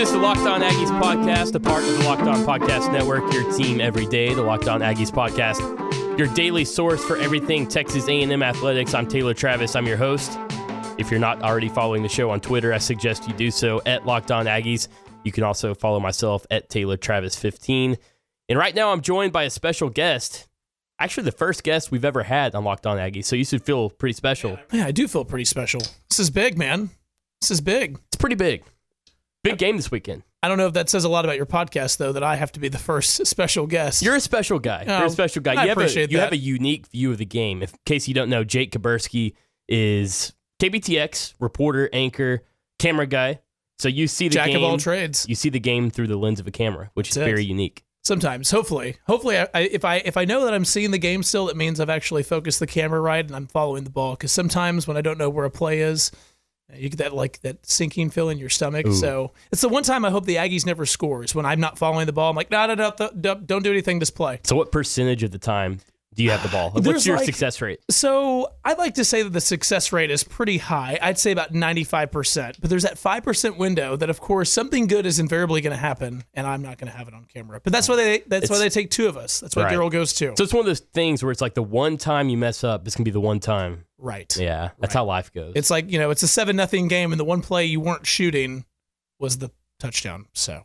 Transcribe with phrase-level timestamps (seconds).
[0.00, 3.30] This is the Locked On Aggies podcast, a part of the Locked On Podcast Network,
[3.34, 4.32] your team every day.
[4.32, 5.60] The Locked On Aggies podcast,
[6.18, 8.94] your daily source for everything Texas A&M athletics.
[8.94, 9.76] I'm Taylor Travis.
[9.76, 10.38] I'm your host.
[10.96, 14.06] If you're not already following the show on Twitter, I suggest you do so at
[14.06, 14.88] Locked On Aggies.
[15.22, 17.98] You can also follow myself at Taylor Travis 15.
[18.48, 20.48] And right now, I'm joined by a special guest.
[20.98, 23.90] Actually, the first guest we've ever had on Locked On Aggies, so you should feel
[23.90, 24.58] pretty special.
[24.72, 25.82] Yeah, I do feel pretty special.
[26.08, 26.88] This is big, man.
[27.42, 27.98] This is big.
[28.06, 28.64] It's pretty big.
[29.42, 30.22] Big game this weekend.
[30.42, 32.52] I don't know if that says a lot about your podcast, though, that I have
[32.52, 34.02] to be the first special guest.
[34.02, 34.84] You're a special guy.
[34.86, 35.52] You're Oh, a special guy.
[35.52, 36.24] I you have a, appreciate you that.
[36.24, 37.62] have a unique view of the game.
[37.62, 39.34] If, in case you don't know, Jake Kaburski
[39.68, 42.44] is KBTX reporter, anchor,
[42.78, 43.40] camera guy.
[43.78, 44.56] So you see the Jack game.
[44.56, 45.26] of all trades.
[45.28, 47.30] You see the game through the lens of a camera, which is That's it.
[47.30, 47.82] very unique.
[48.02, 51.22] Sometimes, hopefully, hopefully, I, I, if I if I know that I'm seeing the game
[51.22, 54.12] still, it means I've actually focused the camera right and I'm following the ball.
[54.12, 56.10] Because sometimes when I don't know where a play is,
[56.74, 58.86] you get that like that sinking feel in your stomach.
[58.86, 58.94] Ooh.
[58.94, 62.06] So it's the one time I hope the Aggies never scores when I'm not following
[62.06, 62.30] the ball.
[62.30, 64.00] I'm like, no, no, no, don't do anything.
[64.00, 64.40] Just play.
[64.44, 65.80] So what percentage of the time
[66.14, 66.70] do you have the ball?
[66.70, 67.80] What's There's your like- success rate?
[67.88, 70.98] So I'd like to say that the success rate is pretty high.
[71.00, 72.60] I'd say about 95%.
[72.60, 76.24] But there's that 5% window that, of course, something good is invariably going to happen,
[76.34, 77.60] and I'm not going to have it on camera.
[77.62, 79.38] But that's why they that's why they take two of us.
[79.40, 79.72] That's why Right.
[79.74, 80.34] Daryl goes two.
[80.36, 82.86] So it's one of those things where it's like the one time you mess up,
[82.86, 83.84] it's gonna be the one time.
[84.00, 84.34] Right.
[84.36, 85.52] Yeah, that's how life goes.
[85.56, 88.06] It's like, you know, it's a 7 nothing game, and the one play you weren't
[88.06, 88.64] shooting
[89.18, 90.26] was the touchdown.
[90.32, 90.62] So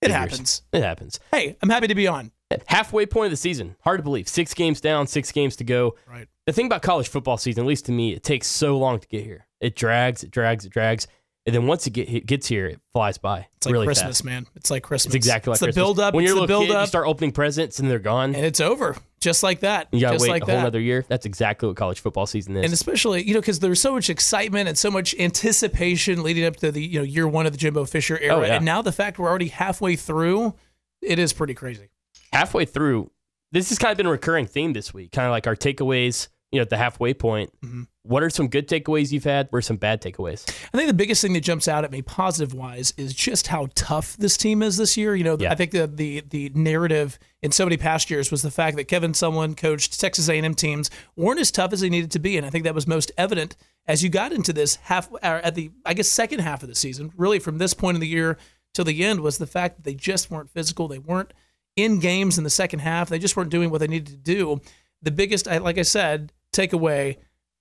[0.00, 0.62] it happens.
[0.72, 1.20] it happens.
[1.32, 2.32] Hey, I'm happy to be on.
[2.66, 3.76] Halfway point of the season.
[3.82, 4.26] Hard to believe.
[4.26, 5.96] Six games down, six games to go.
[6.08, 6.26] Right.
[6.46, 9.08] The thing about college football season, at least to me, it takes so long to
[9.08, 9.46] get here.
[9.60, 11.06] It drags, it drags, it drags,
[11.48, 13.46] and then once it get, it gets here, it flies by.
[13.56, 14.24] It's like really Christmas, fast.
[14.24, 14.46] man.
[14.54, 15.14] It's like Christmas.
[15.14, 15.82] It's exactly like it's the Christmas.
[15.84, 16.14] build up.
[16.14, 18.34] When you're a the build kid, you up, start opening presents and they're gone.
[18.34, 18.96] and it's over.
[19.20, 19.88] Just like that.
[19.90, 20.60] you gotta Just wait like a whole that.
[20.60, 21.04] another year.
[21.08, 22.64] That's exactly what college football season is.
[22.64, 26.56] and especially you know because there's so much excitement and so much anticipation leading up
[26.56, 28.56] to the you know year one of the Jimbo Fisher era, Oh, yeah.
[28.56, 30.54] and now the fact we're already halfway through,
[31.02, 31.88] it is pretty crazy.
[32.32, 33.10] halfway through,
[33.52, 35.10] this has kind of been a recurring theme this week.
[35.12, 37.50] Kind of like our takeaways, you know, at the halfway point.
[37.64, 37.82] Mm-hmm.
[38.08, 39.48] What are some good takeaways you've had?
[39.50, 40.48] What are some bad takeaways?
[40.72, 43.68] I think the biggest thing that jumps out at me positive wise is just how
[43.74, 45.14] tough this team is this year.
[45.14, 45.52] You know, Yeah.
[45.52, 48.84] I think the the the narrative in so many past years was the fact that
[48.84, 52.46] Kevin Sumlin coached Texas A&M teams weren't as tough as they needed to be, and
[52.46, 55.70] I think that was most evident as you got into this half or at the
[55.84, 57.12] I guess second half of the season.
[57.14, 58.38] Really, from this point of the year
[58.72, 60.88] till the end was the fact that they just weren't physical.
[60.88, 61.34] They weren't
[61.76, 63.10] in games in the second half.
[63.10, 64.60] They just weren't doing what they needed to do.
[65.02, 67.18] The biggest, like I said, takeaway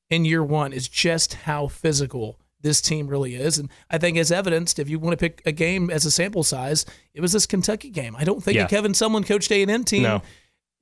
[0.09, 3.57] in year one is just how physical this team really is.
[3.59, 6.43] And I think, as evidenced, if you want to pick a game as a sample
[6.43, 8.15] size, it was this Kentucky game.
[8.15, 8.65] I don't think Yeah.
[8.65, 10.21] a Kevin Sumlin coached A and M team No.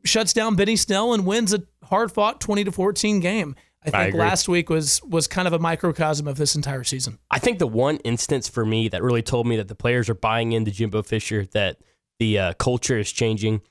[0.06, 3.56] shuts down Benny Snell and wins a hard fought twenty to fourteen game.
[3.88, 4.20] I think agree.
[4.20, 7.20] last week was was kind of a microcosm of this entire season.
[7.30, 10.16] I think the one instance for me that really told me that the players are
[10.16, 11.78] buying into Jimbo Fisher, that
[12.20, 13.62] the uh, culture is changing,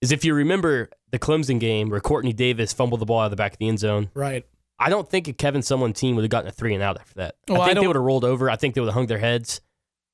[0.00, 3.30] is if you remember the Clemson game where Quartney Davis fumbled the ball out of
[3.30, 4.08] the back of the end zone.
[4.14, 4.46] Right.
[4.78, 7.14] I don't think a Kevin Sumlin team would have gotten a three and out after
[7.14, 7.34] that.
[7.48, 8.48] Well, I I think they would have rolled over.
[8.50, 9.60] I think they would have hung their heads.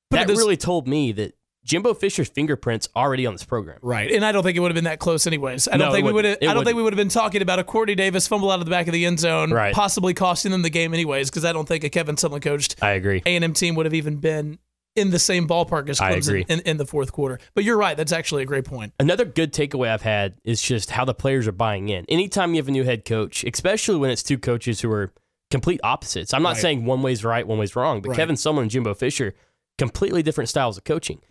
[0.09, 1.33] But that really told me that
[1.65, 3.79] Jimbo Fisher's fingerprints already on this program.
[3.81, 4.11] Right.
[4.11, 5.67] And I don't think it would have been that close anyways.
[5.67, 6.77] I don't it think we would have I don't think wouldn't.
[6.77, 8.93] we would have been talking about a Quartney Davis fumble out of the back of
[8.93, 9.73] the end zone, Right.
[9.73, 12.91] possibly costing them the game anyways, because I don't think a Kevin Sumlin coached I
[12.91, 13.23] agree.
[13.25, 14.59] A&M team would have even been
[14.95, 17.39] in the same ballpark as Clemson in, in the fourth quarter.
[17.53, 17.97] But you're right.
[17.97, 18.93] That's actually a great point.
[18.99, 22.05] Another good takeaway I've had is just how the players are buying in.
[22.07, 25.11] Anytime you have a new head coach, especially when it's two coaches who are
[25.51, 26.33] complete opposites.
[26.33, 26.61] I'm not Right.
[26.61, 28.17] saying one way's right, one way's wrong, but Right.
[28.17, 29.35] Kevin Sumlin and Jimbo Fisher,
[29.77, 31.21] completely different styles of coaching.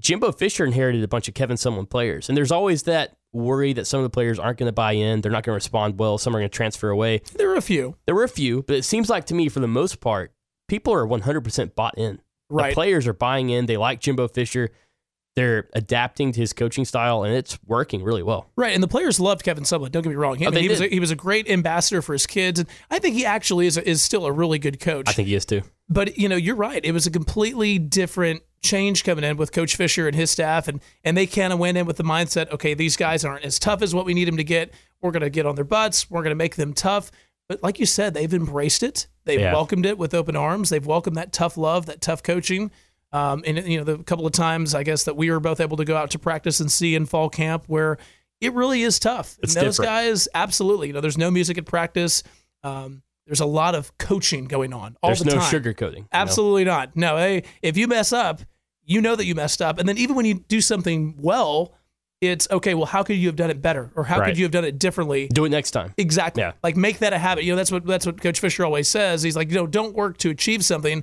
[0.00, 3.86] Jimbo Fisher inherited a bunch of Kevin Sumlin players, and there's always that worry that
[3.86, 6.18] some of the players aren't going to buy in, they're not going to respond well,
[6.18, 7.20] some are going to transfer away.
[7.36, 7.96] There were a few.
[8.06, 10.32] There were a few, but it seems like to me, for the most part,
[10.68, 12.20] people are 100% bought in.
[12.50, 12.70] Right.
[12.70, 13.66] The players are buying in.
[13.66, 14.70] They like Jimbo Fisher.
[15.36, 18.50] They're adapting to his coaching style, and it's working really well.
[18.56, 19.92] Right, and the players loved Kevin Sumlin.
[19.92, 20.34] Don't get me wrong.
[20.36, 22.58] He, I Oh, mean, he was a, he was a great ambassador for his kids,
[22.58, 25.08] and I think he actually is a, is still a really good coach.
[25.08, 25.62] I think he is too.
[25.88, 26.84] but you know, you're right.
[26.84, 30.80] It was a completely different change coming in with Coach Fisher and his staff, and
[31.04, 33.82] and they kind of went in with the mindset, okay, these guys aren't as tough
[33.82, 34.74] as what we need them to get.
[35.00, 36.10] We're going to get on their butts.
[36.10, 37.12] We're going to make them tough.
[37.50, 39.08] But like you said, they've embraced it.
[39.24, 39.52] They've Yeah.
[39.52, 40.68] welcomed it with open arms.
[40.70, 42.70] They've welcomed that tough love, that tough coaching.
[43.10, 45.76] Um, and you know, the couple of times I guess that we were both able
[45.78, 47.98] to go out to practice and see in fall camp where
[48.40, 49.36] it really is tough.
[49.42, 49.88] It's and those different.
[49.90, 50.86] guys, absolutely.
[50.86, 52.22] You know, there's no music at practice.
[52.62, 55.52] Um, there's a lot of coaching going on all There's the no time.
[55.52, 55.94] sugarcoating.
[55.96, 56.06] you know?
[56.12, 56.94] Absolutely not.
[56.96, 58.42] No, hey, if you mess up,
[58.84, 59.80] you know that you messed up.
[59.80, 61.74] And then even when you do something well,
[62.20, 63.90] it's okay, well, how could you have done it better?
[63.96, 64.26] Or how Right.
[64.28, 65.28] could you have done it differently?
[65.28, 65.94] Do it next time.
[65.96, 66.42] Exactly.
[66.42, 66.52] Yeah.
[66.62, 67.44] Like make that a habit.
[67.44, 69.22] You know, that's what that's what Coach Fisher always says.
[69.22, 71.02] He's like, you know, don't work to achieve something.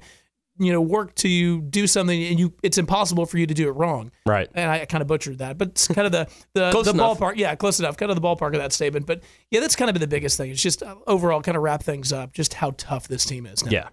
[0.60, 3.74] you know work to do something and you it's impossible for you to do it
[3.74, 4.12] wrong.
[4.26, 4.50] Right.
[4.56, 7.20] And I kind of butchered that, but it's kind of the the, the enough.
[7.20, 7.34] ballpark.
[7.38, 7.96] Yeah, close enough.
[7.96, 9.06] Kind of the ballpark of that statement.
[9.06, 9.22] But
[9.52, 10.50] yeah, that's kind of been the biggest thing.
[10.50, 12.34] It's just uh, overall kind of wrap things up.
[12.34, 13.64] Just how tough this team is.
[13.64, 13.72] Now.
[13.72, 13.90] Yeah.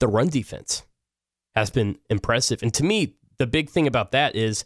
[0.00, 0.82] The run defense
[1.54, 2.62] has been impressive.
[2.62, 4.64] And to me, the big thing about that is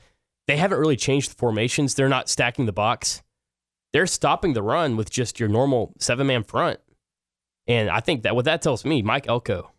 [0.48, 1.94] they haven't really changed the formations.
[1.94, 3.22] They're not stacking the box.
[3.92, 6.80] They're stopping the run with just your normal seven man front.
[7.66, 9.70] And I think that what that tells me, Mike Elko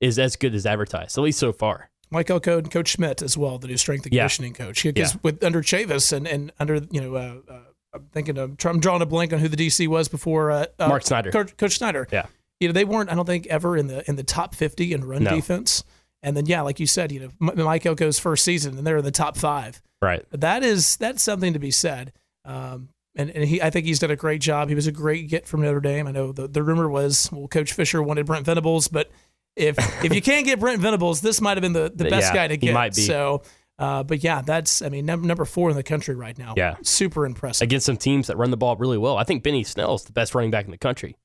[0.00, 1.90] is as good as advertised, at least so far.
[2.10, 4.22] Mike Elko and Coach Schmidt as well, the new strength and Yeah.
[4.22, 4.82] conditioning coach.
[4.84, 5.20] Because Yeah.
[5.22, 7.58] with under Chavis and, and under you know, uh, uh,
[7.94, 10.88] I'm thinking of I'm drawing a blank on who the DC was before uh, uh,
[10.88, 11.30] Mark Snyder.
[11.32, 12.06] Coach, Coach Snyder.
[12.12, 12.26] Yeah.
[12.60, 15.04] you know they weren't I don't think ever in the in the top 50 in
[15.04, 15.34] run No.
[15.34, 15.82] defense.
[16.24, 19.04] And then yeah, like you said, you know Mike Elko's first season and they're in
[19.04, 19.80] the top five.
[20.02, 20.24] Right.
[20.30, 22.12] But that is that's something to be said.
[22.44, 24.68] Um, and, and he, I think he's done a great job.
[24.68, 26.06] He was a great get from Notre Dame.
[26.08, 29.08] I know the, the rumor was, well, Coach Fisher wanted Brent Venables, but
[29.54, 32.34] if if you can't get Brent Venables, this might have been the, the best Yeah,
[32.34, 32.66] guy to get.
[32.68, 33.02] he might be.
[33.02, 33.42] So,
[33.78, 36.54] uh, but yeah, that's I mean num- number four in the country right now.
[36.56, 36.76] Yeah.
[36.82, 37.64] super impressive.
[37.64, 39.16] Against some teams that run the ball really well.
[39.16, 41.16] I think Benny Snell is the best running back in the country.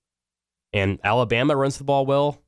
[0.73, 2.39] And Alabama runs the ball well.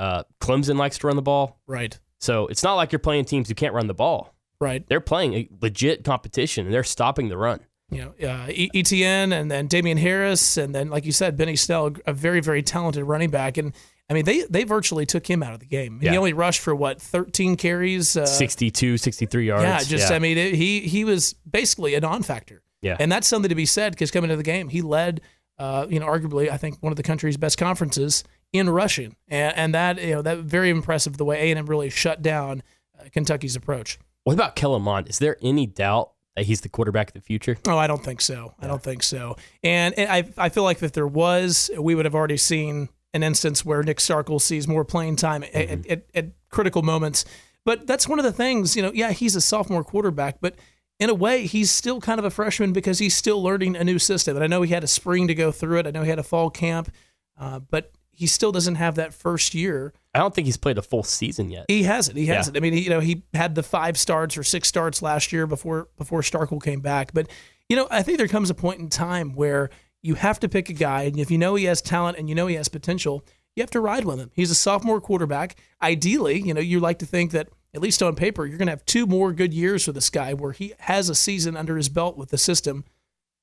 [0.00, 1.60] Uh, Clemson likes to run the ball.
[1.66, 4.34] Right, So it's not like you're playing teams who can't run the ball.
[4.60, 4.82] right.
[4.88, 7.60] They're playing a legit competition and they're stopping the run.
[7.90, 11.56] You know, uh, E- Etienne and then Damien Harris and then like you said, Benny
[11.56, 13.56] Snell, a very very talented running back.
[13.58, 13.72] And
[14.08, 16.00] I mean they they virtually took him out of the game.
[16.00, 18.16] He only rushed for what 13 carries.
[18.16, 19.64] Uh, 62, 63 yards.
[19.64, 22.62] Yeah, just I mean, it, he he was basically a non-factor.
[22.82, 22.96] Yeah.
[22.98, 25.20] and that's something to be said because coming to the game, he led,
[25.58, 29.56] uh, you know, arguably I think one of the country's best conferences in rushing, and,
[29.56, 32.62] and that you know that very impressive the way A and M really shut down
[32.98, 33.98] uh, Kentucky's approach.
[34.24, 35.08] What about Kellen Mond?
[35.08, 37.56] Is there any doubt that he's the quarterback of the future?
[37.66, 38.54] Oh, I don't think so.
[38.60, 39.36] I don't think so.
[39.62, 43.22] And, and I I feel like if there was, we would have already seen an
[43.22, 47.24] instance where Nick Starkel sees more playing time at, at, at, at critical moments.
[47.64, 50.54] But that's one of the things, you know, yeah, he's a sophomore quarterback, but
[50.98, 53.98] in a way, he's still kind of a freshman because he's still learning a new
[53.98, 54.36] system.
[54.36, 55.86] And I know he had a spring to go through it.
[55.86, 56.92] I know he had a fall camp,
[57.38, 59.94] uh, but he still doesn't have that first year.
[60.14, 61.64] I don't think he's played a full season yet.
[61.68, 62.18] He hasn't.
[62.18, 62.54] He hasn't.
[62.54, 65.46] I mean, he, you know, he had the five starts or six starts last year
[65.46, 67.14] before before Starkel came back.
[67.14, 67.30] But
[67.70, 69.70] you know, I think there comes a point in time where
[70.02, 72.34] you have to pick a guy, and if you know he has talent and you
[72.34, 73.24] know he has potential,
[73.56, 74.30] you have to ride with him.
[74.34, 75.56] He's a sophomore quarterback.
[75.80, 78.72] Ideally, you know, you like to think that at least on paper, you're going to
[78.72, 81.88] have two more good years for this guy where he has a season under his
[81.88, 82.84] belt with the system,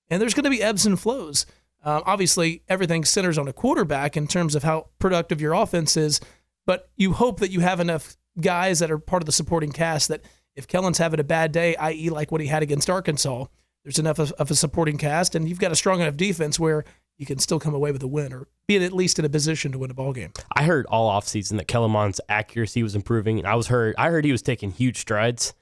[0.07, 1.47] and there's going to be ebbs and flows.
[1.87, 6.19] Um, obviously, everything centers on a quarterback in terms of how productive your offense is,
[6.65, 10.09] but you hope that you have enough guys that are part of the supporting cast
[10.09, 10.25] that
[10.57, 13.45] if Kellen's having a bad day, i.e., like what he had against Arkansas,
[13.85, 16.83] there's enough of, of a supporting cast, and you've got a strong enough defense where
[17.17, 19.71] you can still come away with a win or be at least in a position
[19.71, 20.33] to win a ball game.
[20.53, 24.09] I heard all offseason that Kellen Mond's accuracy was improving, and I was heard I
[24.09, 25.53] heard he was taking huge strides.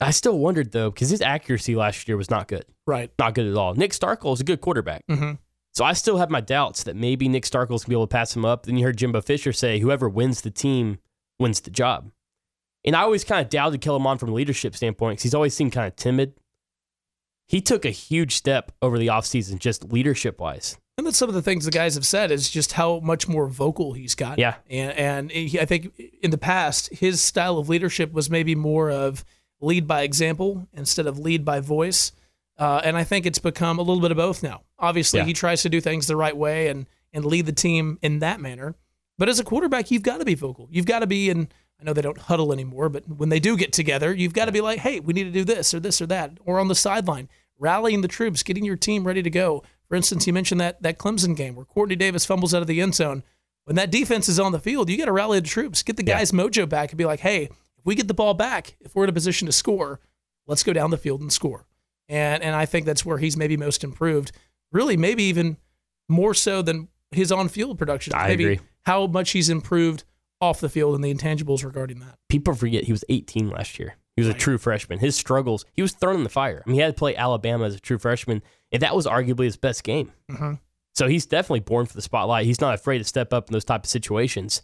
[0.00, 2.64] I still wondered though, because his accuracy last year was not good.
[2.86, 3.10] Right.
[3.18, 3.74] Not good at all.
[3.74, 5.02] Nick Starkel is a good quarterback.
[5.10, 5.32] Mm-hmm.
[5.74, 8.34] So I still have my doubts that maybe Nick Starkel's gonna be able to pass
[8.34, 8.64] him up.
[8.64, 10.98] Then you heard Jimbo Fisher say, "Whoever wins the team
[11.38, 12.10] wins the job."
[12.84, 15.54] And I always kind of doubted Kellen Mond from a leadership standpoint because he's always
[15.54, 16.34] seemed kind of timid.
[17.48, 20.78] He took a huge step over the offseason, just leadership wise.
[20.98, 23.46] And that's some of the things the guys have said is just how much more
[23.48, 24.40] vocal he's gotten.
[24.40, 24.54] Yeah.
[24.70, 28.90] And, and he, I think in the past, his style of leadership was maybe more
[28.90, 29.24] of
[29.60, 32.12] lead by example instead of lead by voice.
[32.58, 34.62] Uh, and I think it's become a little bit of both now.
[34.78, 35.26] Obviously, Yeah.
[35.26, 38.40] he tries to do things the right way and, and lead the team in that
[38.40, 38.74] manner.
[39.18, 40.68] But as a quarterback, you've got to be vocal.
[40.70, 41.48] You've got to be in.
[41.80, 44.52] I know they don't huddle anymore, but when they do get together, you've got to
[44.52, 46.74] be like, hey, we need to do this or this or that, or on the
[46.74, 49.62] sideline, rallying the troops, getting your team ready to go.
[49.88, 52.80] For instance, you mentioned that that Clemson game where Quartney Davis fumbles out of the
[52.80, 53.22] end zone.
[53.64, 56.04] When that defense is on the field, you got to rally the troops, get the
[56.04, 56.18] Yeah.
[56.18, 57.50] guys' mojo back, and be like, hey,
[57.86, 60.00] we get the ball back, if we're in a position to score,
[60.46, 61.66] let's go down the field and score.
[62.08, 64.32] And and I think that's where he's maybe most improved.
[64.72, 65.56] Really, maybe even
[66.08, 68.12] more so than his on-field production.
[68.14, 68.60] I maybe agree.
[68.84, 70.04] how much he's improved
[70.40, 72.18] off the field and the intangibles regarding that.
[72.28, 73.96] People forget he was 18 last year.
[74.16, 74.98] He was a true freshman.
[74.98, 76.62] His struggles, he was thrown in the fire.
[76.64, 79.44] I mean, he had to play Alabama as a true freshman, and that was arguably
[79.44, 80.12] his best game.
[80.30, 80.58] Mhm.
[80.94, 82.46] So he's definitely born for the spotlight.
[82.46, 84.62] He's not afraid to step up in those type of situations.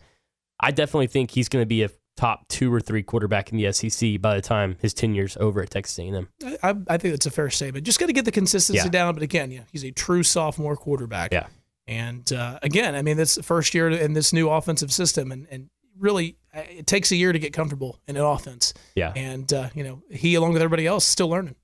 [0.61, 3.73] I definitely think he's going to be a top two or three quarterback in the
[3.73, 6.29] SEC by the time his tenure's over at Texas A&M.
[6.45, 7.87] I, I I think that's a fair statement.
[7.87, 8.91] Just got to get the consistency Yeah.
[8.91, 9.15] down.
[9.15, 11.33] But again, yeah, he's a true sophomore quarterback.
[11.33, 11.47] Yeah.
[11.89, 15.69] And uh, again, I mean, this first year in this new offensive system, and, and
[15.99, 18.73] really, uh, it takes a year to get comfortable in an offense.
[18.95, 19.13] Yeah.
[19.17, 21.57] And uh, you know, he along with everybody else still learning.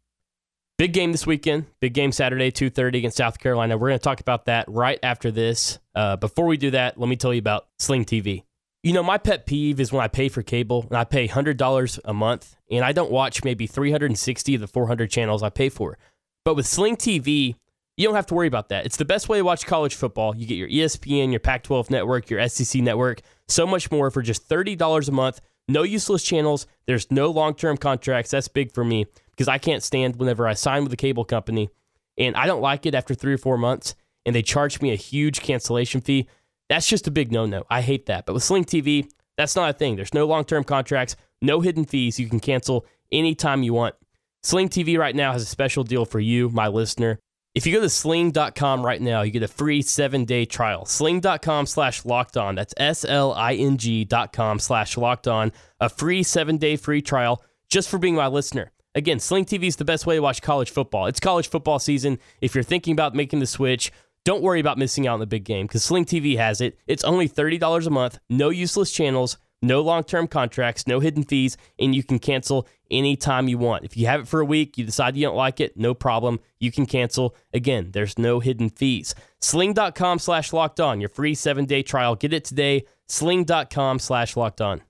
[0.76, 1.66] Big game this weekend.
[1.80, 3.76] Big game Saturday, 2.30 against South Carolina.
[3.76, 5.80] We're going to talk about that right after this.
[5.92, 8.44] Uh, before we do that, let me tell you about Sling TV.
[8.82, 11.98] You know, my pet peeve is when I pay for cable and I pay $100
[12.04, 15.98] a month and I don't watch maybe 360 of the 400 channels I pay for.
[16.44, 17.56] But with Sling TV,
[17.96, 18.86] you don't have to worry about that.
[18.86, 20.36] It's the best way to watch college football.
[20.36, 24.22] You get your ESPN, your Pac 12 network, your SEC network, so much more for
[24.22, 25.40] just $30 a month.
[25.66, 26.68] No useless channels.
[26.86, 28.30] There's no long term contracts.
[28.30, 31.68] That's big for me because I can't stand whenever I sign with a cable company
[32.16, 34.96] and I don't like it after three or four months and they charge me a
[34.96, 36.28] huge cancellation fee.
[36.68, 37.64] That's just a big no no.
[37.70, 38.26] I hate that.
[38.26, 39.96] But with Sling TV, that's not a thing.
[39.96, 42.18] There's no long term contracts, no hidden fees.
[42.18, 43.94] You can cancel anytime you want.
[44.42, 47.18] Sling TV right now has a special deal for you, my listener.
[47.54, 50.84] If you go to sling.com right now, you get a free seven day trial.
[50.84, 52.54] Sling.com slash locked on.
[52.54, 55.52] That's S L I N G dot com slash locked on.
[55.80, 58.70] A free seven day free trial just for being my listener.
[58.94, 61.06] Again, Sling TV is the best way to watch college football.
[61.06, 62.18] It's college football season.
[62.40, 63.92] If you're thinking about making the switch,
[64.28, 66.78] don't worry about missing out on the big game because Sling TV has it.
[66.86, 71.56] It's only $30 a month, no useless channels, no long term contracts, no hidden fees,
[71.78, 73.86] and you can cancel anytime you want.
[73.86, 76.40] If you have it for a week, you decide you don't like it, no problem.
[76.60, 77.34] You can cancel.
[77.54, 79.14] Again, there's no hidden fees.
[79.40, 82.14] Sling.com slash locked on, your free seven day trial.
[82.14, 82.84] Get it today.
[83.06, 84.82] Sling.com slash locked on.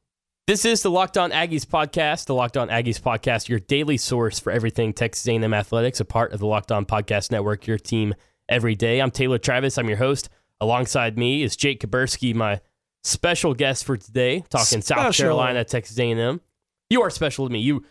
[0.49, 4.41] This is the Locked On Aggies podcast, the Locked On Aggies podcast, your daily source
[4.41, 8.15] for everything Texas A&M athletics, a part of the Locked On Podcast Network, your team
[8.49, 9.01] every day.
[9.01, 9.79] I'm Taylor Travis.
[9.79, 10.29] I'm your host.
[10.61, 12.61] Alongside me is Jake Kaburski, my
[13.05, 16.41] special guest for today, talking South Carolina, Texas A&M.
[16.91, 17.61] You are special to me.
[17.61, 17.85] You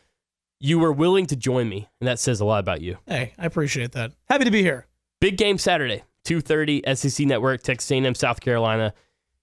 [0.59, 2.97] you were willing to join me, and that says a lot about you.
[3.05, 4.13] Hey, I appreciate that.
[4.27, 4.87] Happy to be here.
[5.21, 8.93] Big game Saturday, 2:30 SEC Network, Texas A&M, South Carolina.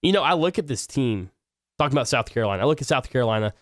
[0.03, 1.31] You know, I look at this team,
[1.79, 2.63] talking about South Carolina.
[2.63, 3.55] I look at South Carolina.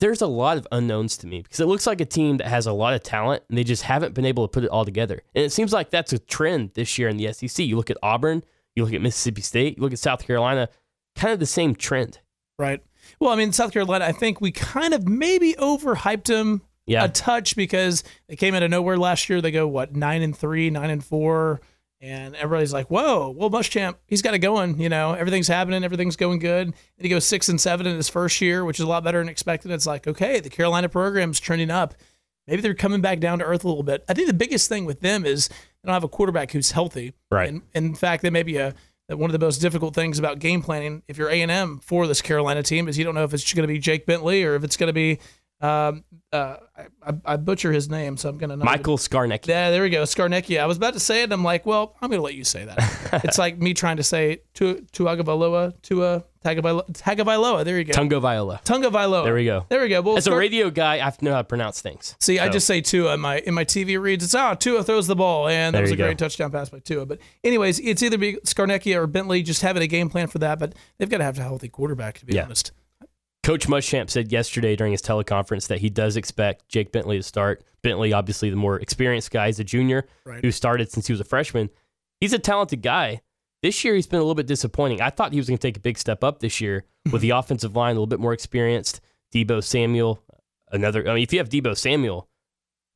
[0.00, 2.66] There's a lot of unknowns to me because it looks like a team that has
[2.66, 5.22] a lot of talent and they just haven't been able to put it all together.
[5.34, 7.64] And it seems like that's a trend this year in the SEC.
[7.64, 10.68] You look at Auburn, you look at Mississippi State, you look at South Carolina,
[11.14, 12.18] kind of the same trend.
[12.58, 12.82] Right.
[13.20, 17.04] Well, I mean, South Carolina, I think we kind of maybe overhyped them Yeah.
[17.04, 19.40] a touch because they came out of nowhere last year.
[19.40, 21.60] They go what nine and three, nine and four,
[22.06, 26.16] and everybody's like, "Whoa, well, Muschamp, he's got it going." You know, everything's happening, everything's
[26.16, 26.68] going good.
[26.68, 29.18] And he goes six and seven in his first year, which is a lot better
[29.18, 29.70] than expected.
[29.70, 31.94] It's like, okay, the Carolina program's trending up.
[32.46, 34.04] Maybe they're coming back down to earth a little bit.
[34.08, 35.54] I think the biggest thing with them is they
[35.86, 37.12] don't have a quarterback who's healthy.
[37.30, 37.48] Right.
[37.48, 38.74] And, and in fact, that may be a
[39.08, 41.78] that one of the most difficult things about game planning if you're A and M
[41.78, 44.42] for this Carolina team is you don't know if it's going to be Jake Bentley
[44.42, 45.18] or if it's going to be
[45.60, 46.56] um, uh,
[47.02, 49.48] I, I, butcher his name, so I'm going to Michael Skarnecki.
[49.48, 50.60] Yeah, there we go, Scarnecchia.
[50.60, 52.44] I was about to say it, and I'm like, well, I'm going to let you
[52.44, 53.20] say that.
[53.24, 56.92] it's like me trying to say Tu Tuagavaloa, Tua Tagovailoa.
[56.92, 57.64] Tagovailoa.
[57.64, 57.92] There you go.
[57.94, 58.60] Tungo Viola.
[58.64, 59.24] Tunga Viola.
[59.24, 59.64] There we go.
[59.68, 60.02] There we go.
[60.02, 62.14] Well, As a radio guy, I have to know how to pronounce things.
[62.20, 64.24] See, I just say Tua in my in my TV reads.
[64.24, 66.04] It's oh Tua throws the ball, and that There was a go.
[66.04, 67.06] great touchdown pass by Tua.
[67.06, 69.42] But anyways, it's either be Scarnecchia or Bentley.
[69.42, 72.18] Just having a game plan for that, but they've got to have a healthy quarterback
[72.18, 72.44] to be Yeah.
[72.44, 72.72] honest.
[73.46, 77.62] Coach Muschamp said yesterday during his teleconference that he does expect Jake Bentley to start.
[77.80, 80.44] Bentley, obviously the more experienced guy, he's a junior Right.
[80.44, 81.70] who started since he was a freshman.
[82.20, 83.20] He's a talented guy.
[83.62, 85.00] This year he's been a little bit disappointing.
[85.00, 87.30] I thought he was going to take a big step up this year with the
[87.30, 89.00] offensive line a little bit more experienced.
[89.32, 90.20] Deebo Samuel,
[90.72, 91.08] another.
[91.08, 92.28] I mean, if you have Deebo Samuel,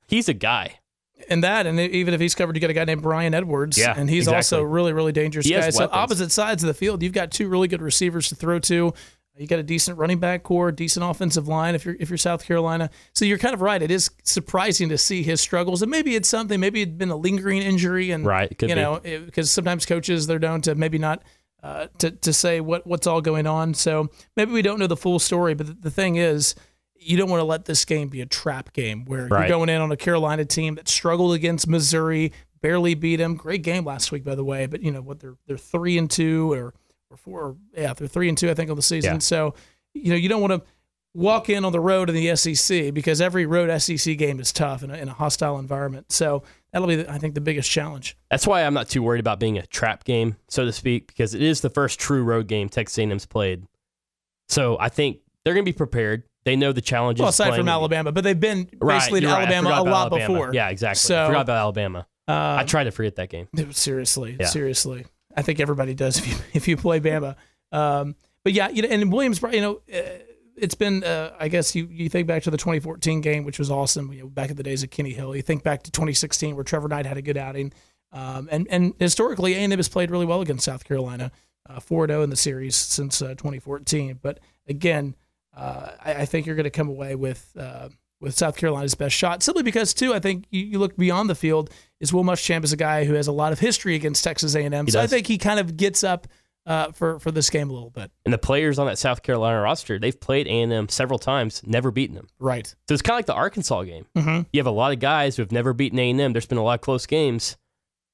[0.08, 0.80] he's a guy.
[1.28, 3.94] And that, and even if he's covered, you got a guy named Bryan Edwards, Yeah,
[3.96, 4.36] and he's exactly.
[4.36, 5.70] also a really, really dangerous He guy.
[5.70, 8.94] So opposite sides of the field, you've got two really good receivers to throw to.
[9.36, 11.74] You got a decent running back core, decent offensive line.
[11.74, 13.80] If you're if you're South Carolina, so you're kind of right.
[13.80, 16.60] It is surprising to see his struggles, and maybe it's something.
[16.60, 18.74] Maybe it'd been a lingering injury, and Right, you be.
[18.74, 21.22] know, because sometimes coaches they're known to maybe not
[21.62, 23.72] uh, to to say what what's all going on.
[23.72, 25.54] So maybe we don't know the full story.
[25.54, 26.54] But the, the thing is,
[26.96, 29.48] you don't want to let this game be a trap game where Right.
[29.48, 33.36] you're going in on a Carolina team that struggled against Missouri, barely beat them.
[33.36, 34.66] Great game last week, by the way.
[34.66, 35.20] But you know what?
[35.20, 36.74] They're they're three and two or
[37.10, 37.42] or four.
[37.42, 39.14] Or, yeah, they're three and two, I think, on the season.
[39.14, 39.18] Yeah.
[39.18, 39.54] So
[39.94, 40.62] you know you don't want to
[41.12, 44.84] walk in on the road in the SEC because every road SEC game is tough
[44.84, 46.12] in a, in a hostile environment.
[46.12, 48.16] So that'll be, I think, the biggest challenge.
[48.30, 51.34] That's why I'm not too worried about being a trap game, so to speak, because
[51.34, 53.64] it is the first true road game Texas A&M's played.
[54.48, 56.22] So I think they're going to be prepared.
[56.44, 57.20] They know the challenges.
[57.22, 59.48] Well, aside from Alabama, but they've been Right, basically to right.
[59.48, 60.28] Alabama a lot Alabama.
[60.34, 60.54] before.
[60.54, 60.98] Yeah, exactly.
[61.00, 62.06] So- I forgot about Alabama.
[62.28, 63.48] I tried to forget that game.
[63.58, 64.46] Um, seriously, Yeah.
[64.46, 65.06] seriously.
[65.36, 67.36] I think everybody does if you if you play Bama.
[67.72, 70.00] Um, but yeah, you know, and Williams, you know, uh,
[70.56, 71.02] it's been.
[71.04, 74.12] Uh, I guess you you think back to the 2014 game, which was awesome.
[74.12, 75.34] You know, back in the days of Kenny Hill.
[75.34, 77.72] You think back to 2016, where Trevor Knight had a good outing.
[78.12, 81.30] Um, and and historically, A&M has played really well against South Carolina,
[81.68, 84.18] uh, 4-0 in the series since uh, 2014.
[84.20, 85.14] But again,
[85.56, 87.50] uh, I, I think you're going to come away with.
[87.58, 87.90] Uh,
[88.22, 91.34] with South Carolina's best shot, simply because too, I think you, you look beyond the
[91.34, 91.70] field.
[92.00, 94.86] Is Will Muschamp is a guy who has a lot of history against Texas A&M,
[94.86, 96.26] He so I think he kind of gets up
[96.66, 98.10] uh, for for this game a little bit.
[98.24, 102.14] And the players on that South Carolina roster, they've played A&M several times, never beaten
[102.16, 102.28] them.
[102.38, 102.66] Right.
[102.88, 104.06] So it's kind of like the Arkansas game.
[104.16, 104.42] Mm-hmm.
[104.52, 106.32] You have a lot of guys who have never beaten A&M.
[106.32, 107.56] There's been a lot of close games.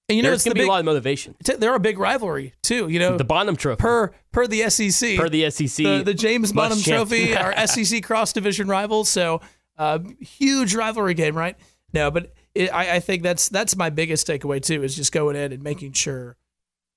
[0.09, 1.35] And you know, There's it's going the to be big, a lot of motivation.
[1.45, 2.87] t- they're a big rivalry too.
[2.89, 3.81] You know, The Bonham Trophy.
[3.81, 5.85] per per the SEC, per the SEC.
[5.85, 6.81] the, the James Bonham.
[6.81, 9.09] Trophy, our SEC cross division rivals.
[9.09, 9.41] So,
[9.77, 11.57] uh, huge rivalry game, right?
[11.93, 15.37] No, but it, I, I think that's that's my biggest takeaway too is just going
[15.37, 16.37] in and making sure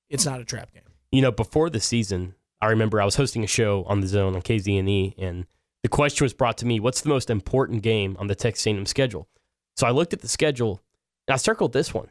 [0.10, 0.84] it's not a trap game.
[1.12, 4.36] you know, before the season, I remember I was hosting a show on the Zone
[4.36, 5.46] on KZNE, and
[5.84, 8.86] the question was brought to me: What's the most important game on the Texas A&M
[8.86, 9.28] schedule?
[9.78, 10.82] So I looked at the schedule
[11.28, 12.10] and I circled this one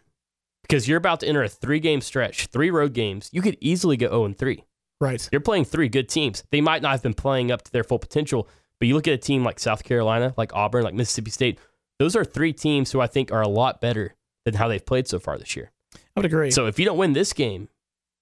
[0.62, 3.28] because you're about to enter a three-game stretch, three road games.
[3.32, 4.64] You could easily go 0 and 3.
[5.00, 5.28] Right.
[5.30, 6.44] You're playing three good teams.
[6.50, 8.48] They might not have been playing up to their full potential,
[8.80, 11.58] but you look at a team like South Carolina, like Auburn, like Mississippi State.
[11.98, 14.14] Those are three teams who I think are a lot better
[14.44, 15.70] than how they've played so far this year.
[15.94, 16.50] I would agree.
[16.50, 17.68] So if you don't win this game,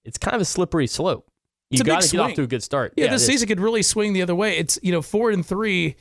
[0.03, 1.29] it's kind of a slippery slope.
[1.71, 2.35] It's You a big got to get off swing.
[2.37, 2.93] to a good start.
[2.95, 4.57] yeah, it this season could really swing the other way.
[4.57, 5.95] It's you know four and three,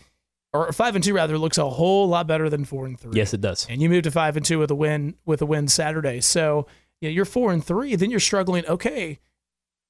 [0.53, 3.13] or five and two rather, looks a whole lot better than four and three.
[3.15, 3.67] Yes, it does.
[3.69, 6.21] and you move to five and two with a win with a win Saturday.
[6.21, 6.67] So
[7.01, 8.65] you know, you're four and three, then you're struggling.
[8.67, 9.19] Okay,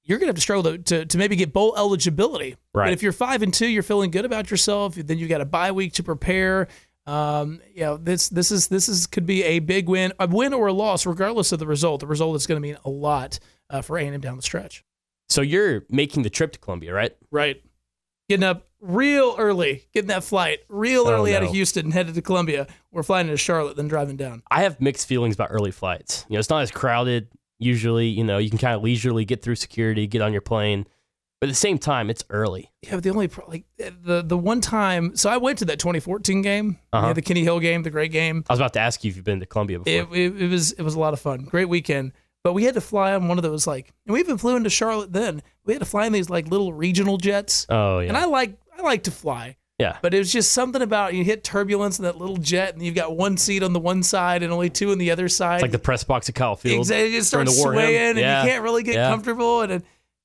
[0.02, 2.56] you're gonna have to struggle to, to, to maybe get bowl eligibility.
[2.72, 2.86] Right.
[2.86, 4.94] But if you're five and two, you're feeling good about yourself.
[4.94, 6.68] Then you got a bye week to prepare.
[7.06, 10.52] Um, you know, this this is this is could be a big win, a win
[10.52, 12.00] or a loss, regardless of the result.
[12.00, 13.38] The result is going to mean a lot
[13.70, 14.84] uh, for A&M down the stretch.
[15.28, 17.16] So you're making the trip to Columbia, right?
[17.30, 17.62] Right.
[18.28, 22.14] Getting up real early, getting that flight real Oh, early out of Houston, and headed
[22.14, 22.66] to Columbia.
[22.90, 24.42] We're flying into Charlotte, then driving down.
[24.50, 26.26] I have mixed feelings about early flights.
[26.28, 28.08] You know, it's not as crowded usually.
[28.08, 30.86] You know, you can kind of leisurely get through security, get on your plane.
[31.46, 32.70] But at the same time, it's early.
[32.82, 35.78] Yeah, but the only pro- like the the one time, so I went to that
[35.78, 37.08] 2014 game, Uh-huh.
[37.08, 38.44] yeah, the Kenny Hill game, the great game.
[38.48, 40.14] I was about to ask you if you've been to Columbia before.
[40.16, 42.12] It, it, it was it was a lot of fun, great weekend.
[42.44, 44.70] But we had to fly on one of those like, and we even flew into
[44.70, 45.12] Charlotte.
[45.12, 48.24] Then we had to fly in these like little regional jets, oh yeah, and I
[48.26, 49.96] like I like to fly, yeah.
[50.00, 52.94] but it was just something about you hit turbulence in that little jet, and you've
[52.94, 55.54] got one seat on the one side and only two on the other side.
[55.56, 56.78] It's like the press box at Kyle Field.
[56.78, 57.06] Exactly.
[57.06, 57.80] It during starts the war hymn.
[57.82, 58.42] swaying, and Yeah.
[58.44, 59.08] you can't really get Yeah.
[59.10, 59.62] comfortable.
[59.62, 59.82] And,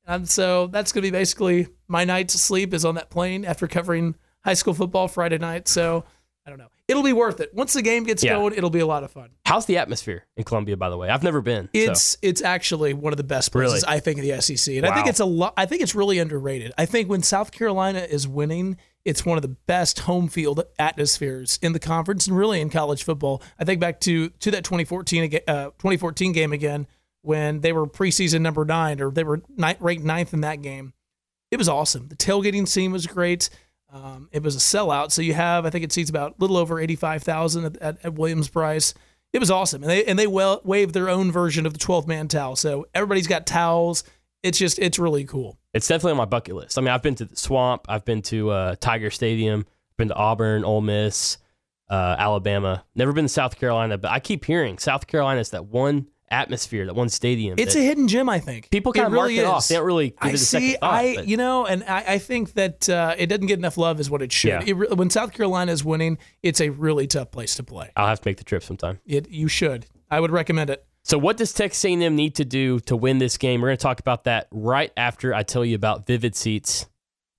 [0.08, 3.46] and so that's going to be basically my night to sleep is on that plane
[3.46, 5.68] after covering high school football Friday night.
[5.68, 6.04] So
[6.46, 6.68] I don't know.
[6.88, 7.54] It'll be worth it.
[7.54, 8.34] Once the game gets Yeah.
[8.34, 9.30] going, it'll be a lot of fun.
[9.46, 11.08] How's the atmosphere in Columbia, by the way?
[11.08, 11.66] I've never been.
[11.66, 13.96] so- It's it's actually one of the best places Really?
[13.96, 15.54] I think in the SEC, and I think it's a lot.
[15.56, 16.74] I think it's really underrated.
[16.78, 21.60] I think when South Carolina is winning, it's one of the best home field atmospheres
[21.62, 23.42] in the conference and really in college football.
[23.60, 26.88] I think back to to that 2014 uh, 2014 game again
[27.22, 30.94] when they were preseason number nine or they were ranked ninth in that game.
[31.52, 32.08] It was awesome.
[32.08, 33.50] The tailgating scene was great.
[33.92, 36.58] Um, it was a sellout, so you have I think it seats about a little
[36.58, 38.94] over 85,000 at, at, at Williams-Brice
[39.34, 42.08] it was awesome, and they and they well waved their own version of the 12
[42.08, 42.56] man towel.
[42.56, 44.04] So everybody's got towels.
[44.44, 45.58] It's just it's really cool.
[45.74, 46.78] it's definitely on my bucket list.
[46.78, 49.66] I mean, I've been to the Swamp, I've been to uh, Tiger Stadium,
[49.98, 51.38] been to Auburn, Ole Miss,
[51.90, 52.84] uh, Alabama.
[52.96, 56.86] Never been to South Carolina, but I keep hearing South Carolina is that one atmosphere,
[56.86, 57.56] that one stadium.
[57.58, 58.70] It's a hidden gem, I think.
[58.72, 59.54] people kind It of really mark it is.
[59.54, 59.68] off.
[59.68, 60.46] They don't really give I it a see.
[60.46, 60.94] second thought.
[60.94, 64.00] I but- you know, and I, I think that uh, it doesn't get enough love
[64.00, 64.50] is what it should.
[64.50, 64.64] Yeah.
[64.66, 67.92] It re- when South Carolina is winning, it's a really tough place to play.
[67.96, 69.00] I'll have to make the trip sometime.
[69.06, 69.86] It you should.
[70.10, 70.86] I would recommend it.
[71.04, 73.62] So, what does Texas A&M need to do to win this game?
[73.62, 76.88] We're going to talk about that right after I tell you about Vivid Seats.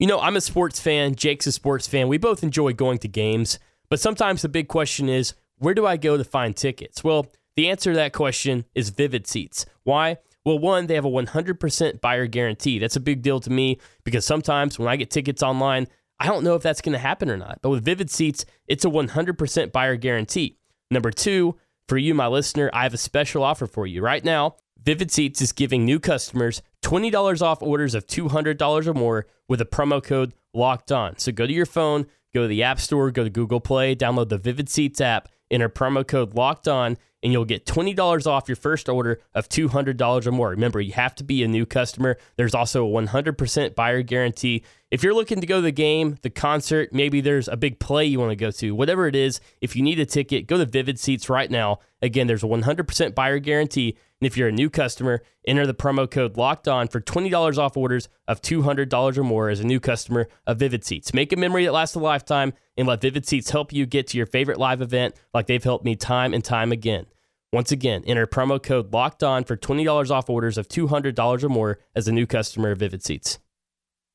[0.01, 1.15] You know, I'm a sports fan.
[1.15, 2.09] Jake's a sports fan.
[2.09, 5.97] We both enjoy going to games, but sometimes the big question is, where do I
[5.97, 7.05] go to find tickets?
[7.05, 7.27] Well,
[7.57, 9.67] the answer to that question is Vivid Seats.
[9.85, 10.19] Why?
[10.45, 12.79] Well, one, they have a 100% buyer guarantee.
[12.79, 15.87] That's a big deal to me because sometimes when I get tickets online,
[16.19, 17.61] I don't know if that's going to happen or not.
[17.63, 20.59] But with Vivid Seats, it's a 100% buyer guarantee.
[20.91, 21.57] Number two,
[21.89, 24.03] for you, my listener, I have a special offer for you.
[24.03, 29.27] Right now, Vivid Seats is giving new customers $20 off orders of $200 or more
[29.49, 31.19] with a promo code locked on.
[31.19, 34.29] So go to your phone, go to the App Store, go to Google Play, download
[34.29, 38.57] the Vivid Seats app, enter promo code locked on, and you'll get $20 off your
[38.57, 40.51] first order of $200 or more.
[40.51, 42.17] Remember, you have to be a new customer.
[42.37, 44.65] There's also a 100% buyer guarantee.
[44.91, 48.05] If you're looking to go to the game, the concert, maybe there's a big play
[48.05, 50.67] you want to go to, whatever it is, if you need a ticket, go to
[50.67, 51.79] Vivid Seats right now.
[52.03, 53.97] Again, there's a 100% buyer guarantee.
[54.21, 57.77] And if you're a new customer, enter the promo code locked on for $20 off
[57.77, 61.15] orders of $200 or more as a new customer of Vivid Seats.
[61.15, 64.17] Make a memory that lasts a lifetime and let Vivid Seats help you get to
[64.17, 67.07] your favorite live event like they've helped me time and time again.
[67.53, 71.79] Once again, enter promo code locked on for $20 off orders of $200 or more
[71.95, 73.39] as a new customer of Vivid Seats.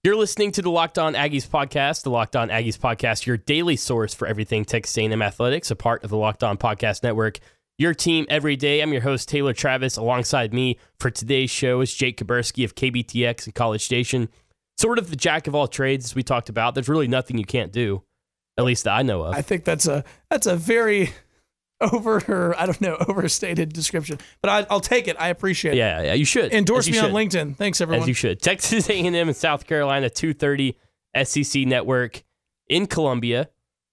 [0.03, 3.75] You're listening to the Locked On Aggies podcast, the Locked On Aggies podcast, your daily
[3.75, 7.37] source for everything Texas A&M athletics, a part of the Locked On Podcast Network,
[7.77, 8.81] your team every day.
[8.81, 9.97] I'm your host, Taylor Travis.
[9.97, 14.29] Alongside me for today's show is Jake Kuberski of KBTX and College Station.
[14.79, 16.73] Sort of the jack of all trades, as we talked about.
[16.73, 18.01] There's really nothing you can't do,
[18.57, 19.35] at least that I know of.
[19.35, 21.11] I think that's a that's a very
[21.81, 25.15] over her, I don't know overstated description, but I, will take it.
[25.19, 25.77] I appreciate it.
[25.77, 27.05] Yeah, yeah, you should endorse you me should.
[27.05, 27.55] on LinkedIn.
[27.55, 28.03] Thanks everyone.
[28.03, 28.41] As you should.
[28.41, 30.75] Texas A&M and South Carolina 2:30
[31.23, 32.23] SEC network
[32.67, 33.49] in Columbia.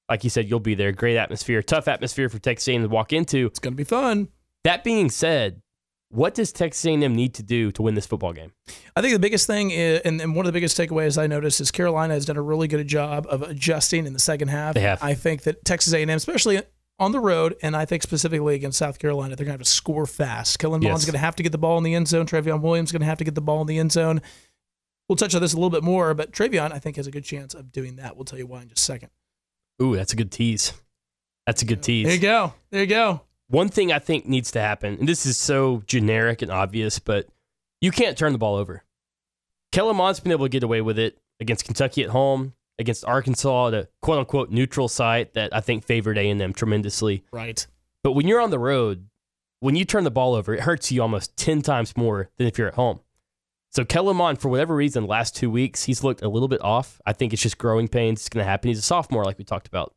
[0.09, 0.93] Like you said, you'll be there.
[0.93, 3.47] Great atmosphere, tough atmosphere for Texas A&M to walk into.
[3.47, 4.29] It's going to be fun.
[4.65, 5.63] That being said,
[6.11, 8.53] what does Texas A&M need to do to win this football game?
[8.95, 11.61] I think the biggest thing, is, and, and one of the biggest takeaways I noticed
[11.61, 14.75] is Carolina has done a really good job of adjusting in the second half.
[14.75, 15.03] They have.
[15.03, 16.63] I think that Texas A&M, especially
[16.99, 19.73] on the road, and I think specifically against South Carolina, they're going to have to
[19.73, 20.59] score fast.
[20.59, 21.05] Kellen Mond's Yes.
[21.07, 22.27] going to have to get the ball in the end zone.
[22.27, 24.21] Trayveon Williams is going to have to get the ball in the end zone.
[25.09, 27.25] We'll touch on this a little bit more, but Trayveon, I think, has a good
[27.25, 28.17] chance of doing that.
[28.17, 29.11] We'll tell you why in just a second.
[29.83, 30.73] Ooh, that's a good tease.
[31.47, 32.07] That's a good tease.
[32.07, 32.55] There you go.
[32.71, 33.21] There you go.
[33.49, 37.29] One thing I think needs to happen, and this is so generic and obvious, but
[37.83, 38.83] you can't turn the ball over.
[39.73, 43.69] Kellen Mond's been able to get away with it against Kentucky at home, against Arkansas
[43.69, 47.25] at a quote unquote neutral site that I think favored A&M tremendously.
[47.33, 47.67] Right.
[48.03, 49.09] But when you're on the road,
[49.61, 52.59] when you turn the ball over, it hurts you almost 10 times more than if
[52.59, 53.01] you're at home.
[53.71, 57.01] So Kellen Mond, for whatever reason, last two weeks, he's looked a little bit off.
[57.07, 58.21] I think it's just growing pains.
[58.21, 58.69] It's going to happen.
[58.69, 59.95] He's a sophomore, like we talked about.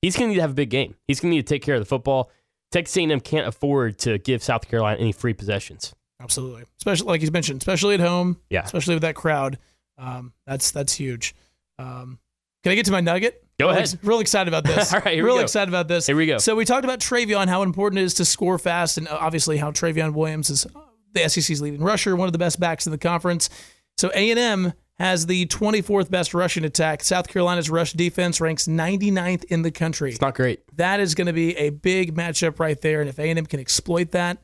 [0.00, 0.94] He's going to need to have a big game.
[1.06, 2.30] He's going to need to take care of the football.
[2.72, 5.94] Texas A&M can't afford to give South Carolina any free possessions.
[6.20, 6.64] Absolutely.
[6.78, 8.40] Especially like he's mentioned, especially at home.
[8.48, 8.62] Yeah.
[8.64, 9.58] Especially with that crowd.
[9.98, 11.34] Um, that's that's huge.
[11.78, 12.18] Um,
[12.62, 13.44] can I get to my nugget?
[13.58, 13.82] Go Real ahead.
[13.82, 14.92] ex- real excited about this.
[14.94, 16.06] All right, here we real excited about this.
[16.06, 16.38] Here we go.
[16.38, 19.58] So we talked about Trayveon, how important it is to score fast, and uh, obviously
[19.58, 20.66] how Trayveon Williams is
[21.12, 23.48] the SEC's leading rusher, one of the best backs in the conference.
[23.96, 27.02] So A and M has the 24th best rushing attack.
[27.04, 30.10] South Carolina's rush defense ranks 99th in the country.
[30.10, 30.60] It's not great.
[30.76, 33.46] That is going to be a big matchup right there, and if A and M
[33.46, 34.38] can exploit that,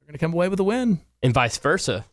[0.00, 1.00] they're going to come away with a win.
[1.22, 2.04] And vice versa.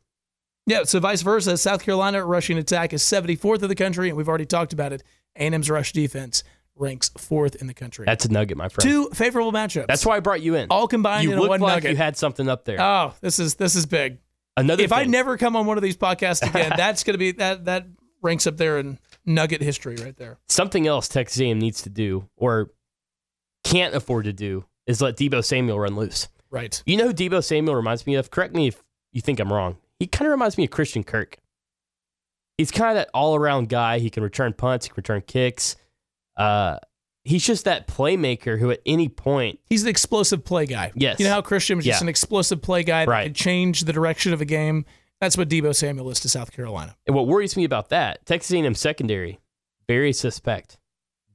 [0.65, 4.29] Yeah, so vice versa, South Carolina rushing attack is 74th in the country, and we've
[4.29, 5.03] already talked about it.
[5.35, 6.43] A&M's rush defense
[6.75, 8.05] ranks fourth in the country.
[8.05, 8.89] That's a nugget, my friend.
[8.89, 9.87] Two favorable matchups.
[9.87, 10.67] That's why I brought you in.
[10.69, 11.91] all combined you in one like nugget.
[11.91, 12.79] you had something up there.
[12.81, 14.19] oh, this is this is big.
[14.55, 17.31] Another if I never come on one of these podcasts again, that's going to be
[17.33, 17.87] that that
[18.21, 20.37] ranks up there in nugget history right there.
[20.47, 22.71] something else Texas A&M needs to do or
[23.63, 26.27] can't afford to do is let Deebo Samuel run loose.
[26.49, 26.81] Right.
[26.85, 28.29] You know who Deebo Samuel reminds me of?
[28.31, 29.77] Correct me if you think I'm wrong.
[30.03, 31.37] He kind of reminds me of Christian Kirk.
[32.57, 33.99] He's kind of that all around guy.
[33.99, 35.77] He can return punts, he can return kicks.
[36.35, 36.77] Uh,
[37.23, 40.91] he's just that playmaker who at any point, He's an explosive play guy.
[40.93, 41.19] Yes.
[41.19, 43.23] You know how Christian was just an explosive play guy that Right.
[43.27, 44.83] could change the direction of a game.
[45.21, 46.97] That's what Deebo Samuel is to South Carolina.
[47.07, 49.39] and what worries me about that, Texas A&M secondary,
[49.87, 50.77] very suspect.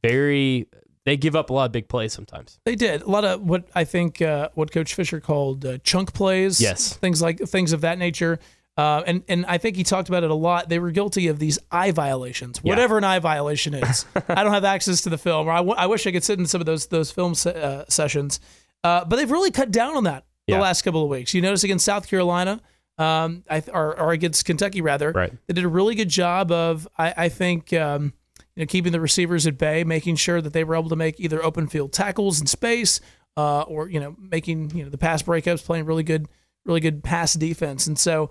[0.02, 0.66] Very,
[1.06, 2.60] they give up a lot of big plays sometimes.
[2.66, 6.12] They did a lot of what I think uh, what Coach Fisher called uh, chunk
[6.12, 6.60] plays.
[6.60, 6.94] Yes.
[6.94, 8.38] things like things of that nature.
[8.78, 10.68] Uh, and and I think he talked about it a lot.
[10.68, 12.70] They were guilty of these eye violations, Yeah.
[12.70, 14.06] whatever an eye violation is.
[14.28, 16.38] I don't have access to the film, or I, w- I wish I could sit
[16.38, 18.38] in some of those those film se- uh, sessions.
[18.84, 20.60] Uh, but they've really cut down on that the Yeah.
[20.60, 21.34] last couple of weeks.
[21.34, 22.60] You notice against South Carolina,
[22.98, 25.32] um, I, th- or, or against Kentucky rather, Right.
[25.48, 28.12] they did a really good job of I, I think um,
[28.54, 31.18] you know keeping the receivers at bay, making sure that they were able to make
[31.18, 33.00] either open field tackles in space,
[33.36, 36.28] uh, or you know making you know the pass breakups, playing really good,
[36.64, 38.30] really good pass defense, and so.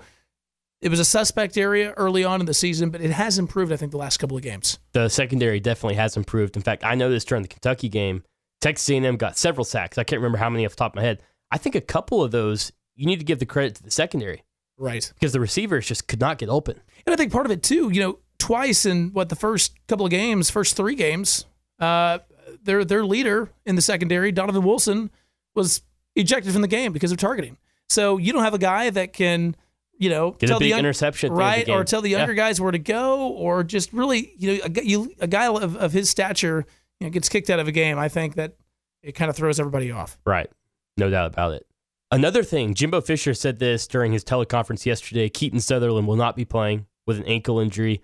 [0.82, 3.78] It was a suspect area early on in the season, but it has improved, I
[3.78, 4.78] think, the last couple of games.
[4.94, 6.56] the secondary definitely has improved.
[6.56, 8.24] In fact, I noticed during the Kentucky game,
[8.62, 9.98] Texas A&M got several sacks.
[9.98, 11.22] I can't remember how many off the top of my head.
[11.52, 14.44] I think a couple of those you need to give the credit to the secondary
[14.78, 15.12] Right.
[15.16, 16.80] because the receivers just could not get open.
[17.06, 20.06] And I think part of it too, you know, twice in what the first couple
[20.06, 21.46] of games, first three games,
[21.80, 22.20] uh,
[22.64, 25.10] their their leader in the secondary, Donovan Wilson,
[25.56, 25.82] was
[26.16, 27.58] ejected from the game because of targeting.
[27.90, 29.56] So you don't have a guy that can,
[29.98, 31.80] you know, Get tell a big the young- interception, at the end of the right,
[31.80, 32.18] or tell the Yeah.
[32.20, 35.76] younger guys where to go, or just really, you know, a, you, a guy of,
[35.76, 36.66] of his stature,
[37.00, 37.98] you know, gets kicked out of a game.
[37.98, 38.56] I think that
[39.04, 40.18] it kind of throws everybody off.
[40.26, 40.50] Right.
[40.98, 41.66] No doubt about it.
[42.12, 45.28] Another thing, Jimbo Fisher said this during his teleconference yesterday.
[45.30, 48.02] Keaton Sutherland will not be playing with an ankle injury.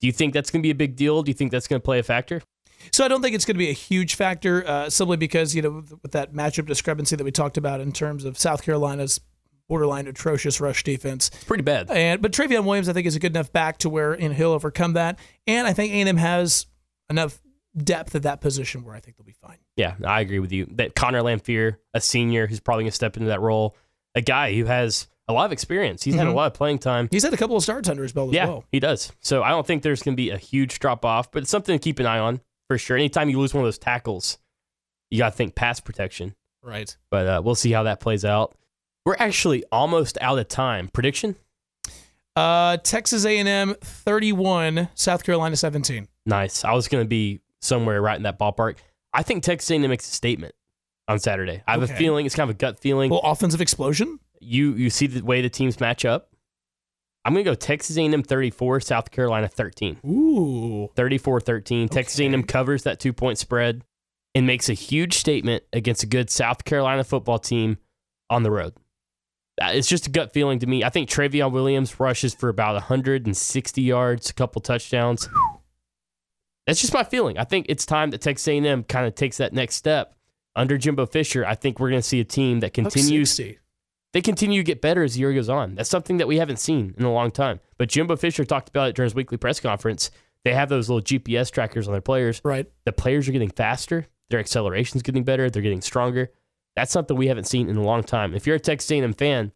[0.00, 1.22] Do you think that's going to be a big deal?
[1.22, 2.42] Do you think that's going to play a factor?
[2.90, 5.62] So I don't think it's going to be a huge factor, uh, simply because you
[5.62, 9.20] know with, with that matchup discrepancy that we talked about in terms of South Carolina's
[9.68, 11.28] borderline atrocious rush defense.
[11.34, 11.90] It's pretty bad.
[11.90, 14.52] And but Trayveon Williams, I think, is a good enough back to where know, he'll
[14.52, 15.18] overcome that.
[15.46, 16.66] And I think A&M has
[17.10, 17.40] enough
[17.76, 19.56] depth at that position where I think they'll be fine.
[19.76, 20.66] Yeah, I agree with you.
[20.72, 23.76] That Connor Lanfear, a senior who's probably going to step into that role,
[24.14, 26.02] a guy who has a lot of experience.
[26.02, 26.34] He's had a Mhm.
[26.34, 27.08] lot of playing time.
[27.10, 28.64] He's had a couple of starts under his belt as Yeah, well.
[28.72, 29.12] he does.
[29.20, 31.74] So I don't think there's going to be a huge drop off, but it's something
[31.78, 32.96] to keep an eye on for sure.
[32.96, 34.36] Anytime you lose one of those tackles,
[35.10, 36.34] you got to think pass protection.
[36.62, 36.94] Right.
[37.10, 38.54] But uh, we'll see how that plays out.
[39.04, 40.88] We're actually almost out of time.
[40.92, 41.36] Prediction?
[42.36, 46.08] Uh, Texas A&M 31, South Carolina 17.
[46.24, 46.64] Nice.
[46.64, 48.76] I was going to be somewhere right in that ballpark.
[49.12, 50.54] I think Texas A&M makes a statement
[51.08, 51.62] on Saturday.
[51.66, 51.92] I have Okay.
[51.92, 53.10] a feeling it's kind of a gut feeling.
[53.10, 54.18] Well, offensive explosion.
[54.40, 56.30] you you see the way the teams match up.
[57.24, 59.98] I'm going to go Texas A&M 34, South Carolina 13.
[60.04, 60.88] Ooh.
[60.96, 61.88] 34-13.
[61.90, 63.84] Texas A&M covers that two-point spread
[64.34, 67.78] and makes a huge statement against a good South Carolina football team
[68.28, 68.74] on the road.
[69.62, 70.82] Uh, It's just a gut feeling to me.
[70.84, 75.28] I think Trayveon Williams rushes for about 160 yards, a couple touchdowns.
[76.66, 77.38] That's just my feeling.
[77.38, 80.14] I think it's time that Texas A&M kind of takes that next step.
[80.54, 83.58] Under Jimbo Fisher, I think we're going to see a team that continues 60.
[84.12, 85.74] they continue to get better as the year goes on.
[85.74, 87.60] That's something that we haven't seen in a long time.
[87.78, 90.10] But Jimbo Fisher talked about it during his weekly press conference.
[90.44, 92.40] They have those little GPS trackers on their players.
[92.44, 92.70] Right.
[92.84, 94.06] The players are getting faster.
[94.28, 95.48] Their acceleration's getting better.
[95.48, 96.30] They're getting stronger.
[96.76, 98.34] That's something we haven't seen in a long time.
[98.34, 99.52] If you're a Texas A&M fan,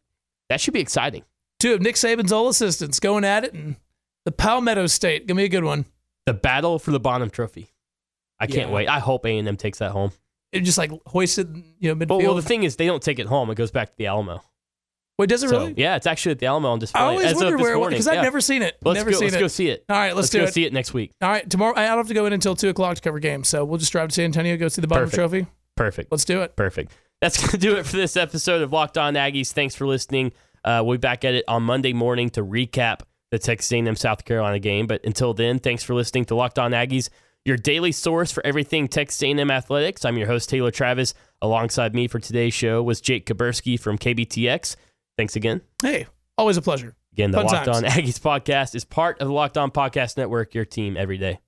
[0.50, 1.24] that should be exciting.
[1.58, 3.76] Two of Nick Saban's old assistants going at it, and
[4.26, 5.26] the Palmetto State.
[5.26, 5.86] Give me a good one.
[6.26, 7.68] The battle for the Bonham Trophy.
[8.38, 8.74] I can't Yeah.
[8.74, 8.88] wait.
[8.88, 10.12] I hope A&M takes that home.
[10.52, 12.08] It just like hoisted, you know, midfield.
[12.08, 13.50] But well, the thing is, they don't take it home.
[13.50, 14.42] It goes back to the Alamo.
[15.18, 15.74] Wait, does it So, really?
[15.78, 17.00] yeah, it's actually at the Alamo on display.
[17.00, 18.22] I always as wondered where it was because I've Yeah.
[18.22, 18.76] never seen it.
[18.84, 19.16] Let's never go.
[19.16, 19.40] seen Let's it.
[19.40, 19.84] go see it.
[19.88, 20.42] All right, let's, do it.
[20.42, 20.54] Let's go it.
[20.54, 21.12] see it next week.
[21.22, 23.48] All right, tomorrow I don't have to go in until two o'clock to cover games,
[23.48, 25.16] so we'll just drive to San Antonio, go see the Bonham Perfect.
[25.16, 25.46] Trophy.
[25.74, 26.12] Perfect.
[26.12, 26.54] Let's do it.
[26.56, 26.92] Perfect.
[27.20, 29.52] That's going to do it for this episode of Locked On Aggies.
[29.52, 30.32] Thanks for listening.
[30.64, 33.00] Uh, we'll be back at it on Monday morning to recap
[33.30, 34.86] the Texas A&M South Carolina game.
[34.86, 37.08] But until then, thanks for listening to Locked On Aggies,
[37.44, 40.04] your daily source for everything Texas A&M athletics.
[40.04, 41.14] I'm your host Taylor Travis.
[41.42, 44.76] Alongside me for today's show was Jake Kaburski from KBTX.
[45.16, 45.62] Thanks again.
[45.82, 46.94] Hey, always a pleasure.
[47.12, 47.78] Again, the Fun Locked times.
[47.78, 50.54] On Aggies podcast is part of the Locked On Podcast Network.
[50.54, 51.38] Your team every day.